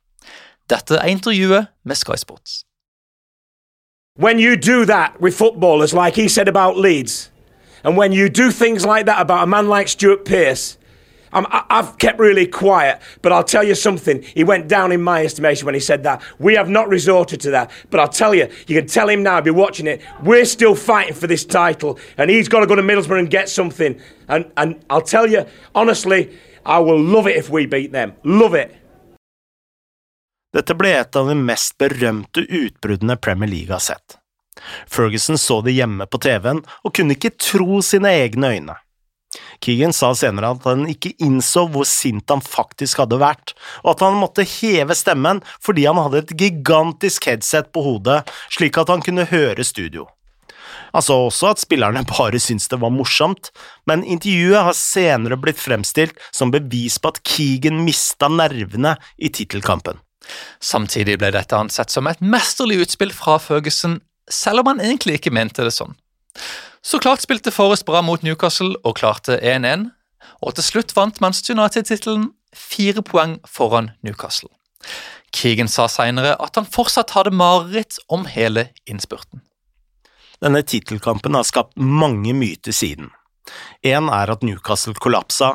Dette 0.69 0.99
er 0.99 1.11
intervjuet 1.11 1.71
med 1.83 1.95
Sky 1.95 2.17
Sports. 2.17 2.63
When 4.19 4.39
you 4.39 4.55
do 4.55 4.85
that 4.85 5.13
with 5.21 5.37
footballers, 5.37 5.93
like 5.93 6.15
he 6.15 6.27
said 6.27 6.47
about 6.47 6.77
Leeds, 6.77 7.31
and 7.83 7.97
when 7.97 8.13
you 8.13 8.29
do 8.29 8.51
things 8.51 8.85
like 8.85 9.05
that 9.05 9.19
about 9.19 9.43
a 9.43 9.47
man 9.47 9.67
like 9.67 9.87
Stuart 9.87 10.25
Pearce, 10.25 10.77
I'm, 11.33 11.45
I- 11.47 11.65
I've 11.69 11.97
kept 11.97 12.19
really 12.19 12.45
quiet, 12.47 13.01
but 13.21 13.31
I'll 13.31 13.43
tell 13.43 13.63
you 13.63 13.75
something. 13.75 14.21
He 14.21 14.43
went 14.43 14.67
down 14.67 14.91
in 14.91 15.01
my 15.01 15.23
estimation 15.23 15.65
when 15.65 15.75
he 15.75 15.79
said 15.81 16.03
that. 16.03 16.21
We 16.39 16.55
have 16.55 16.69
not 16.69 16.89
resorted 16.89 17.39
to 17.41 17.51
that, 17.51 17.71
but 17.89 17.99
I'll 17.99 18.09
tell 18.09 18.33
you, 18.35 18.47
you 18.67 18.79
can 18.79 18.87
tell 18.87 19.09
him 19.09 19.23
now, 19.23 19.39
be 19.41 19.51
watching 19.51 19.87
it. 19.87 20.01
We're 20.23 20.45
still 20.45 20.75
fighting 20.75 21.13
for 21.15 21.27
this 21.27 21.45
title, 21.45 21.97
and 22.17 22.29
he's 22.29 22.47
got 22.49 22.59
to 22.61 22.67
go 22.67 22.75
to 22.75 22.81
Middlesbrough 22.81 23.19
and 23.19 23.29
get 23.29 23.49
something. 23.49 23.99
And, 24.27 24.51
and 24.57 24.83
I'll 24.89 25.01
tell 25.01 25.27
you, 25.27 25.45
honestly, 25.75 26.29
I 26.65 26.79
will 26.79 26.99
love 26.99 27.27
it 27.27 27.37
if 27.37 27.49
we 27.49 27.65
beat 27.65 27.91
them. 27.91 28.13
Love 28.23 28.53
it. 28.55 28.75
Dette 30.53 30.75
ble 30.75 30.89
et 30.99 31.15
av 31.15 31.29
de 31.31 31.35
mest 31.39 31.77
berømte 31.79 32.43
utbruddene 32.43 33.15
Premier 33.23 33.47
League 33.49 33.71
har 33.71 33.79
sett. 33.79 34.17
Ferguson 34.91 35.37
så 35.39 35.61
det 35.63 35.71
hjemme 35.77 36.05
på 36.11 36.19
TV-en 36.21 36.59
og 36.83 36.93
kunne 36.93 37.15
ikke 37.15 37.31
tro 37.39 37.79
sine 37.81 38.11
egne 38.25 38.49
øyne. 38.57 38.75
Keegan 39.63 39.93
sa 39.95 40.11
senere 40.17 40.51
at 40.55 40.65
han 40.67 40.87
ikke 40.91 41.13
innså 41.23 41.65
hvor 41.71 41.87
sint 41.87 42.29
han 42.31 42.43
faktisk 42.43 43.03
hadde 43.03 43.19
vært, 43.21 43.53
og 43.83 43.93
at 43.95 44.05
han 44.05 44.19
måtte 44.19 44.47
heve 44.47 44.97
stemmen 44.97 45.39
fordi 45.63 45.87
han 45.87 45.99
hadde 46.01 46.25
et 46.25 46.33
gigantisk 46.39 47.29
headset 47.29 47.71
på 47.71 47.85
hodet 47.85 48.21
slik 48.51 48.79
at 48.81 48.91
han 48.91 49.03
kunne 49.05 49.29
høre 49.31 49.63
studio. 49.67 50.07
Han 50.91 51.03
sa 51.03 51.15
også 51.15 51.51
at 51.53 51.63
spillerne 51.63 52.03
bare 52.11 52.39
syntes 52.41 52.69
det 52.71 52.81
var 52.81 52.93
morsomt, 52.93 53.51
men 53.87 54.03
intervjuet 54.03 54.67
har 54.67 54.77
senere 54.77 55.39
blitt 55.39 55.61
fremstilt 55.61 56.19
som 56.35 56.51
bevis 56.53 56.99
på 56.99 57.13
at 57.13 57.21
Keegan 57.27 57.83
mista 57.85 58.31
nervene 58.31 58.97
i 59.17 59.31
tittelkampen. 59.31 60.01
Samtidig 60.61 61.17
ble 61.19 61.31
dette 61.33 61.57
ansett 61.57 61.91
som 61.93 62.07
et 62.07 62.21
mesterlig 62.21 62.83
utspill 62.85 63.13
fra 63.15 63.39
Ferguson, 63.41 63.99
selv 64.31 64.61
om 64.61 64.73
han 64.73 64.83
egentlig 64.83 65.17
ikke 65.19 65.33
mente 65.33 65.65
det 65.65 65.73
sånn. 65.75 65.95
Så 66.81 66.99
klart 66.99 67.21
spilte 67.21 67.53
Forrest 67.53 67.85
bra 67.85 68.01
mot 68.01 68.23
Newcastle 68.25 68.73
og 68.81 68.97
klarte 68.97 69.37
1-1, 69.37 69.89
og 70.41 70.55
til 70.57 70.65
slutt 70.65 70.95
vant 70.97 71.21
Manchester 71.21 71.53
United-tittelen 71.53 72.31
fire 72.57 73.03
poeng 73.05 73.37
foran 73.45 73.91
Newcastle. 74.01 74.49
Keegan 75.31 75.69
sa 75.71 75.85
senere 75.91 76.33
at 76.41 76.57
han 76.57 76.67
fortsatt 76.67 77.13
hadde 77.15 77.33
mareritt 77.37 77.99
om 78.11 78.25
hele 78.27 78.69
innspurten. 78.89 79.43
Denne 80.41 80.63
tittelkampen 80.65 81.37
har 81.37 81.45
skapt 81.45 81.77
mange 81.77 82.33
myter 82.33 82.73
siden. 82.73 83.11
En 83.85 84.09
er 84.09 84.31
at 84.33 84.41
Newcastle 84.45 84.97
kollapsa, 84.97 85.53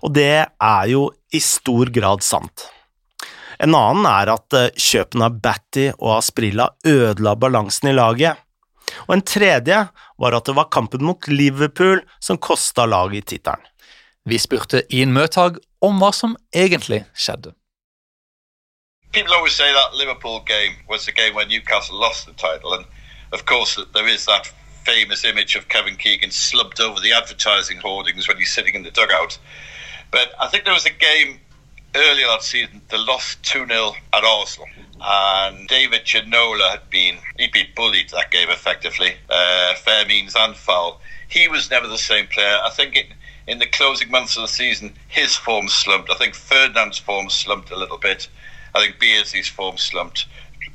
og 0.00 0.14
det 0.16 0.46
er 0.48 0.86
jo 0.88 1.10
i 1.32 1.40
stor 1.42 1.92
grad 1.92 2.24
sant. 2.24 2.64
En 3.62 3.76
annen 3.76 4.08
er 4.08 4.32
at 4.32 4.56
eh, 4.56 4.70
kjøpene 4.74 5.28
av 5.28 5.36
Batty 5.44 5.90
og 5.92 6.16
Asprilla 6.16 6.70
ødela 6.88 7.36
balansen 7.38 7.92
i 7.92 7.94
laget. 7.94 8.40
Og 9.08 9.16
en 9.16 9.24
tredje 9.26 9.86
var 10.18 10.36
at 10.36 10.46
det 10.48 10.56
var 10.56 10.70
kampen 10.72 11.04
mot 11.04 11.28
Liverpool 11.28 12.02
som 12.20 12.38
kosta 12.38 12.86
laget 12.86 13.30
tittelen. 13.32 13.66
Vi 14.24 14.38
spurte 14.38 14.84
Ian 14.94 15.12
Møtag 15.12 15.58
om 15.82 15.98
hva 15.98 16.12
som 16.14 16.36
egentlig 16.54 17.02
skjedde. 17.18 17.56
people 19.12 19.34
always 19.34 19.52
say 19.52 19.70
that 19.72 19.94
Liverpool 19.94 20.40
game 20.40 20.76
was 20.88 21.06
the 21.06 21.12
game 21.12 21.34
where 21.34 21.46
Newcastle 21.46 21.98
lost 21.98 22.26
the 22.26 22.32
title, 22.32 22.72
and 22.74 22.84
of 23.32 23.44
course 23.44 23.78
there 23.94 24.08
is 24.08 24.24
that 24.26 24.50
famous 24.84 25.24
image 25.24 25.54
of 25.54 25.68
Kevin 25.68 25.96
Keegan 25.96 26.30
slumped 26.30 26.80
over 26.80 26.98
the 27.00 27.12
advertising 27.12 27.78
hoardings 27.78 28.26
when 28.26 28.36
he's 28.36 28.52
sitting 28.52 28.74
in 28.74 28.82
the 28.82 28.90
dugout. 28.90 29.38
But 30.10 30.32
I 30.40 30.48
think 30.48 30.64
there 30.64 30.74
was 30.74 30.86
a 30.86 30.90
game 30.90 31.40
earlier 31.94 32.26
that 32.26 32.42
season 32.42 32.80
they 32.88 32.98
lost 32.98 33.42
2-0 33.42 33.94
at 34.12 34.24
Arsenal 34.24 34.66
and 35.00 35.68
David 35.68 36.04
Ginola 36.04 36.70
had 36.70 36.90
been 36.90 37.18
he'd 37.38 37.52
been 37.52 37.66
bullied 37.74 38.10
that 38.10 38.30
game 38.30 38.48
effectively 38.50 39.14
uh, 39.28 39.74
fair 39.74 40.06
means 40.06 40.34
and 40.36 40.56
foul. 40.56 41.00
He 41.28 41.48
was 41.48 41.70
never 41.70 41.88
the 41.88 41.98
same 41.98 42.26
player. 42.26 42.58
I 42.62 42.70
think 42.70 42.96
it, 42.96 43.06
in 43.46 43.58
the 43.58 43.66
closing 43.66 44.10
months 44.10 44.36
of 44.36 44.42
the 44.42 44.48
season 44.48 44.94
his 45.08 45.34
form 45.34 45.68
slumped. 45.68 46.10
I 46.10 46.14
think 46.14 46.34
Ferdinand's 46.34 46.98
form 46.98 47.28
slumped 47.30 47.70
a 47.70 47.76
little 47.78 47.98
bit. 47.98 48.28
I 48.74 48.80
think 48.80 48.98
Beardsley's 49.00 49.48
form 49.48 49.76
slumped. 49.76 50.26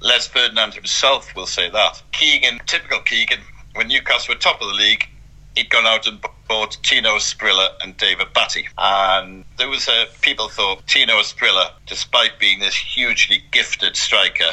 Les 0.01 0.27
Ferdinand 0.27 0.73
himself 0.73 1.35
will 1.35 1.47
say 1.47 1.69
that. 1.69 2.01
Keegan 2.11 2.59
typical 2.65 2.99
Keegan 3.01 3.39
when 3.75 3.87
Newcastle 3.87 4.33
were 4.33 4.39
top 4.39 4.61
of 4.61 4.67
the 4.67 4.73
league 4.73 5.07
he'd 5.55 5.69
gone 5.69 5.85
out 5.85 6.07
and 6.07 6.21
bought 6.47 6.77
Tino 6.83 7.17
Sprilla 7.17 7.69
and 7.81 7.97
David 7.97 8.33
Batty. 8.33 8.67
And 8.77 9.45
there 9.57 9.69
was 9.69 9.87
a, 9.87 10.05
people 10.21 10.49
thought 10.49 10.85
Tino 10.87 11.21
Sprilla, 11.21 11.71
despite 11.85 12.39
being 12.39 12.59
this 12.59 12.75
hugely 12.75 13.43
gifted 13.51 13.95
striker, 13.95 14.51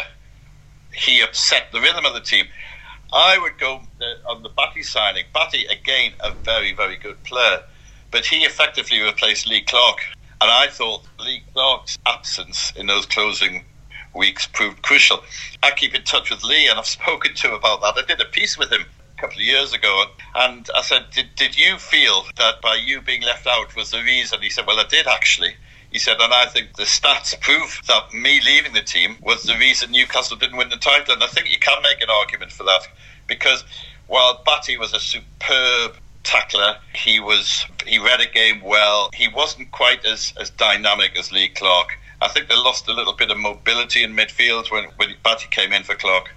he 0.93 1.21
upset 1.21 1.73
the 1.73 1.81
rhythm 1.81 2.05
of 2.05 2.15
the 2.15 2.21
team. 2.21 2.47
I 3.13 3.39
would 3.39 3.59
go 3.59 3.81
uh, 4.01 4.31
on 4.31 4.43
the 4.43 4.49
Batty 4.49 4.83
signing. 4.83 5.25
Batty, 5.33 5.67
again, 5.67 6.13
a 6.21 6.33
very, 6.45 6.73
very 6.73 6.97
good 6.97 7.23
player, 7.23 7.61
but 8.11 8.25
he 8.27 8.39
effectively 8.39 9.01
replaced 9.01 9.49
Lee 9.49 9.63
Clark. 9.63 9.99
And 10.41 10.51
I 10.51 10.67
thought 10.69 11.07
Lee 11.19 11.43
Clark's 11.53 11.97
absence 12.07 12.73
in 12.77 12.87
those 12.87 13.07
closing 13.07 13.65
weeks 14.15 14.47
proved 14.47 14.83
crucial. 14.83 15.23
I 15.63 15.71
keep 15.71 15.95
in 15.95 16.03
touch 16.03 16.31
with 16.31 16.45
Lee, 16.45 16.69
and 16.69 16.79
I've 16.79 16.87
spoken 17.01 17.35
to 17.35 17.49
him 17.49 17.55
about 17.55 17.81
that. 17.83 17.95
I 17.97 18.07
did 18.07 18.21
a 18.21 18.31
piece 18.31 18.59
with 18.59 18.71
him 18.71 18.85
couple 19.25 19.41
of 19.41 19.47
years 19.47 19.73
ago, 19.73 20.05
and 20.35 20.69
I 20.77 20.83
said, 20.83 21.07
did, 21.11 21.35
did 21.35 21.59
you 21.59 21.79
feel 21.79 22.25
that 22.37 22.61
by 22.61 22.75
you 22.75 23.01
being 23.01 23.23
left 23.23 23.47
out 23.47 23.75
was 23.75 23.91
the 23.91 24.03
reason? 24.03 24.43
He 24.43 24.51
said, 24.51 24.67
Well, 24.67 24.79
I 24.79 24.85
did 24.85 25.07
actually. 25.07 25.55
He 25.91 25.99
said, 25.99 26.17
and 26.21 26.35
I 26.35 26.45
think 26.47 26.77
the 26.77 26.83
stats 26.83 27.41
prove 27.41 27.81
that 27.89 28.13
me 28.13 28.43
leaving 28.45 28.75
the 28.75 28.83
team 28.83 29.17
was 29.23 29.45
the 29.45 29.57
reason 29.57 29.93
Newcastle 29.93 30.37
didn't 30.37 30.59
win 30.59 30.69
the 30.69 30.77
title. 30.77 31.15
And 31.15 31.23
I 31.23 31.29
think 31.29 31.51
you 31.51 31.59
can 31.59 31.81
make 31.83 32.03
an 32.03 32.11
argument 32.11 32.53
for 32.53 32.65
that 32.65 32.87
because 33.27 33.65
while 34.09 34.43
Batty 34.45 34.77
was 34.77 34.93
a 34.93 35.01
superb 35.01 35.97
tackler, 36.25 36.77
he 36.95 37.19
was 37.21 37.65
he 37.87 37.99
read 37.99 38.21
a 38.21 38.27
game 38.27 38.61
well. 38.61 39.09
He 39.15 39.29
wasn't 39.29 39.71
quite 39.71 40.05
as, 40.05 40.35
as 40.39 40.51
dynamic 40.51 41.17
as 41.19 41.33
Lee 41.33 41.49
Clark. 41.49 41.97
I 42.21 42.29
think 42.29 42.49
they 42.49 42.57
lost 42.57 42.89
a 42.89 42.93
little 42.93 43.15
bit 43.15 43.31
of 43.31 43.39
mobility 43.39 44.03
in 44.03 44.15
midfield 44.15 44.71
when, 44.71 44.85
when 44.97 45.15
Batty 45.23 45.47
came 45.51 45.73
in 45.73 45.85
for 45.85 45.95
Clark. 45.95 46.31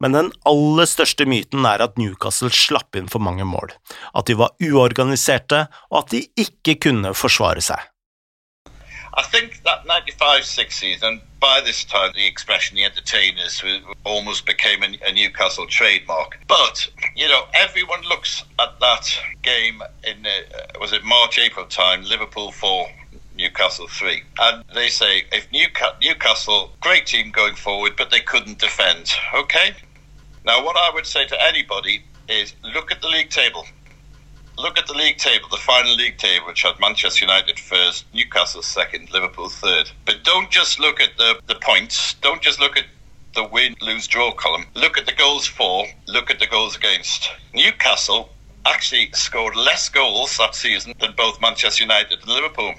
Men 0.00 0.16
den 0.16 0.32
aller 0.48 0.88
største 0.88 1.26
myten 1.28 1.66
er 1.68 1.82
at 1.84 1.98
Newcastle 2.00 2.50
slapp 2.54 2.96
inn 2.96 3.10
for 3.12 3.20
mange 3.20 3.44
mål, 3.44 3.74
at 4.16 4.26
de 4.26 4.38
var 4.40 4.54
uorganiserte, 4.64 5.66
og 5.90 6.04
at 6.04 6.14
de 6.14 6.26
ikke 6.40 6.78
kunne 6.88 7.14
forsvare 7.14 7.60
seg. 7.64 7.88
I 9.12 9.22
think 9.22 9.62
that 9.64 9.84
95-6 9.86 10.70
season, 10.70 11.20
by 11.40 11.60
this 11.60 11.84
time, 11.84 12.12
the 12.14 12.26
expression 12.26 12.76
the 12.76 12.84
entertainers 12.84 13.62
almost 14.04 14.46
became 14.46 14.82
a, 14.84 15.12
Newcastle 15.12 15.66
trademark. 15.66 16.38
But, 16.46 16.88
you 17.16 17.26
know, 17.26 17.42
everyone 17.52 18.02
looks 18.02 18.44
at 18.58 18.78
that 18.80 19.18
game 19.42 19.82
in, 20.04 20.24
uh, 20.24 20.78
was 20.80 20.92
it 20.92 21.04
March, 21.04 21.38
April 21.38 21.66
time, 21.66 22.04
Liverpool 22.04 22.52
4, 22.52 22.86
Newcastle 22.86 23.00
Newcastle 23.40 23.88
3. 23.88 24.22
And 24.38 24.64
they 24.74 24.88
say 24.88 25.24
if 25.32 25.50
Newca- 25.50 26.00
Newcastle, 26.00 26.70
great 26.80 27.06
team 27.06 27.30
going 27.30 27.56
forward, 27.56 27.96
but 27.96 28.10
they 28.10 28.20
couldn't 28.20 28.58
defend. 28.58 29.12
Okay? 29.34 29.74
Now, 30.44 30.64
what 30.64 30.76
I 30.76 30.90
would 30.94 31.06
say 31.06 31.26
to 31.26 31.44
anybody 31.44 32.02
is 32.28 32.54
look 32.74 32.90
at 32.90 33.02
the 33.02 33.08
league 33.08 33.30
table. 33.30 33.66
Look 34.56 34.78
at 34.78 34.86
the 34.86 34.94
league 34.94 35.18
table, 35.18 35.48
the 35.50 35.56
final 35.56 35.94
league 35.94 36.18
table, 36.18 36.46
which 36.46 36.62
had 36.62 36.78
Manchester 36.80 37.24
United 37.24 37.58
first, 37.58 38.04
Newcastle 38.12 38.62
second, 38.62 39.10
Liverpool 39.10 39.48
third. 39.48 39.90
But 40.04 40.22
don't 40.24 40.50
just 40.50 40.78
look 40.78 41.00
at 41.00 41.16
the, 41.16 41.40
the 41.46 41.54
points. 41.56 42.14
Don't 42.14 42.42
just 42.42 42.60
look 42.60 42.76
at 42.76 42.84
the 43.34 43.44
win, 43.44 43.76
lose, 43.80 44.06
draw 44.06 44.32
column. 44.32 44.66
Look 44.74 44.98
at 44.98 45.06
the 45.06 45.12
goals 45.12 45.46
for, 45.46 45.86
look 46.06 46.30
at 46.30 46.40
the 46.40 46.46
goals 46.46 46.76
against. 46.76 47.30
Newcastle 47.54 48.30
actually 48.66 49.10
scored 49.12 49.56
less 49.56 49.88
goals 49.88 50.36
that 50.36 50.54
season 50.54 50.94
than 51.00 51.12
both 51.16 51.40
Manchester 51.40 51.84
United 51.84 52.20
and 52.20 52.28
Liverpool. 52.28 52.74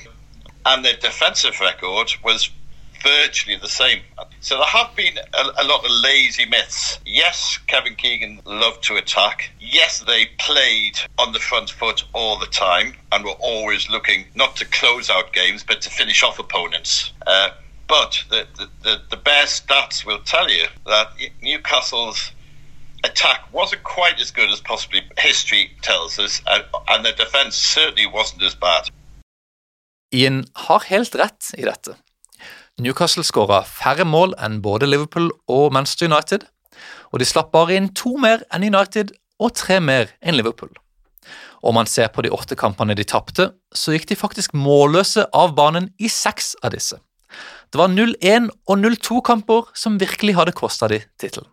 And 0.65 0.85
their 0.85 0.95
defensive 0.97 1.59
record 1.59 2.13
was 2.23 2.51
virtually 3.03 3.57
the 3.57 3.67
same. 3.67 4.01
So 4.39 4.57
there 4.57 4.65
have 4.65 4.95
been 4.95 5.17
a, 5.17 5.63
a, 5.63 5.65
lot 5.65 5.85
of 5.85 5.91
lazy 5.91 6.45
myths. 6.45 6.99
Yes, 7.05 7.59
Kevin 7.67 7.95
Keegan 7.95 8.41
loved 8.45 8.83
to 8.83 8.95
attack. 8.95 9.51
Yes, 9.59 9.99
they 9.99 10.27
played 10.39 10.97
on 11.17 11.33
the 11.33 11.39
front 11.39 11.69
foot 11.69 12.03
all 12.13 12.39
the 12.39 12.47
time 12.47 12.93
and 13.11 13.23
were 13.23 13.39
always 13.39 13.89
looking 13.89 14.25
not 14.35 14.55
to 14.57 14.65
close 14.65 15.09
out 15.09 15.33
games 15.33 15.63
but 15.63 15.81
to 15.81 15.89
finish 15.89 16.23
off 16.23 16.39
opponents. 16.39 17.11
Uh, 17.25 17.49
but 17.87 18.23
the, 18.29 18.47
the, 18.57 18.69
the, 18.83 19.01
the 19.09 19.17
bare 19.17 19.45
stats 19.45 20.05
will 20.05 20.19
tell 20.19 20.49
you 20.49 20.65
that 20.85 21.11
Newcastle's 21.41 22.31
attack 23.03 23.51
wasn't 23.51 23.83
quite 23.83 24.19
as 24.19 24.31
good 24.31 24.49
as 24.49 24.61
possibly 24.61 25.01
history 25.17 25.71
tells 25.81 26.19
us, 26.19 26.41
and, 26.47 26.63
and 26.87 27.05
the 27.05 27.11
defense 27.11 27.55
certainly 27.55 28.05
wasn't 28.05 28.41
as 28.43 28.55
bad. 28.55 28.89
Ian 30.13 30.45
har 30.53 30.83
helt 30.87 31.15
rett 31.15 31.53
i 31.57 31.61
dette. 31.61 31.95
Newcastle 32.81 33.21
skåra 33.21 33.59
færre 33.67 34.07
mål 34.09 34.31
enn 34.41 34.57
både 34.65 34.87
Liverpool 34.89 35.27
og 35.51 35.73
Manchester 35.75 36.09
United, 36.09 36.47
og 37.13 37.21
de 37.21 37.27
slapp 37.29 37.51
bare 37.53 37.75
inn 37.77 37.91
to 37.93 38.15
mer 38.17 38.41
enn 38.49 38.65
United 38.65 39.11
og 39.41 39.53
tre 39.59 39.77
mer 39.83 40.09
enn 40.21 40.37
Liverpool. 40.39 40.71
Om 41.61 41.77
man 41.77 41.89
ser 41.89 42.09
på 42.09 42.23
de 42.25 42.31
åtte 42.33 42.57
kampene 42.57 42.95
de 42.97 43.05
tapte, 43.05 43.51
så 43.69 43.93
gikk 43.93 44.07
de 44.09 44.17
faktisk 44.17 44.55
målløse 44.57 45.27
av 45.29 45.53
banen 45.57 45.91
i 46.01 46.09
seks 46.09 46.55
av 46.65 46.73
disse. 46.73 46.97
Det 47.69 47.77
var 47.77 47.93
0-1 47.93 48.49
og 48.65 48.81
0-2-kamper 48.81 49.69
som 49.77 50.01
virkelig 50.01 50.35
hadde 50.39 50.57
kosta 50.57 50.89
de 50.89 51.03
tittelen. 51.21 51.47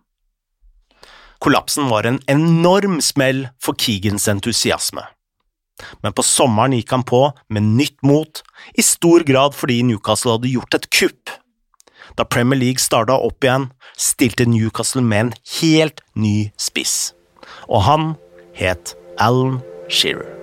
Kollapsen 1.44 1.92
var 1.92 2.08
en 2.08 2.18
enorm 2.26 2.98
smell 3.04 3.44
for 3.62 3.76
Keegans 3.78 4.26
entusiasme 4.32 5.04
men 6.02 6.14
på 6.16 6.24
sommeren 6.26 6.76
gikk 6.76 6.94
han 6.94 7.06
på 7.06 7.22
med 7.52 7.66
nytt 7.78 7.98
mot, 8.06 8.42
i 8.74 8.84
stor 8.84 9.26
grad 9.26 9.56
fordi 9.58 9.80
Newcastle 9.86 10.36
hadde 10.36 10.52
gjort 10.52 10.78
et 10.78 10.88
kupp. 10.94 11.34
Da 12.18 12.24
Premier 12.24 12.58
League 12.58 12.82
starta 12.82 13.18
opp 13.18 13.44
igjen, 13.44 13.68
stilte 13.98 14.48
Newcastle 14.48 15.04
med 15.04 15.26
en 15.26 15.36
helt 15.60 16.02
ny 16.18 16.50
spiss, 16.58 17.12
og 17.68 17.86
han 17.86 18.10
het 18.58 18.96
Alan 19.22 19.62
Shearer. 19.88 20.37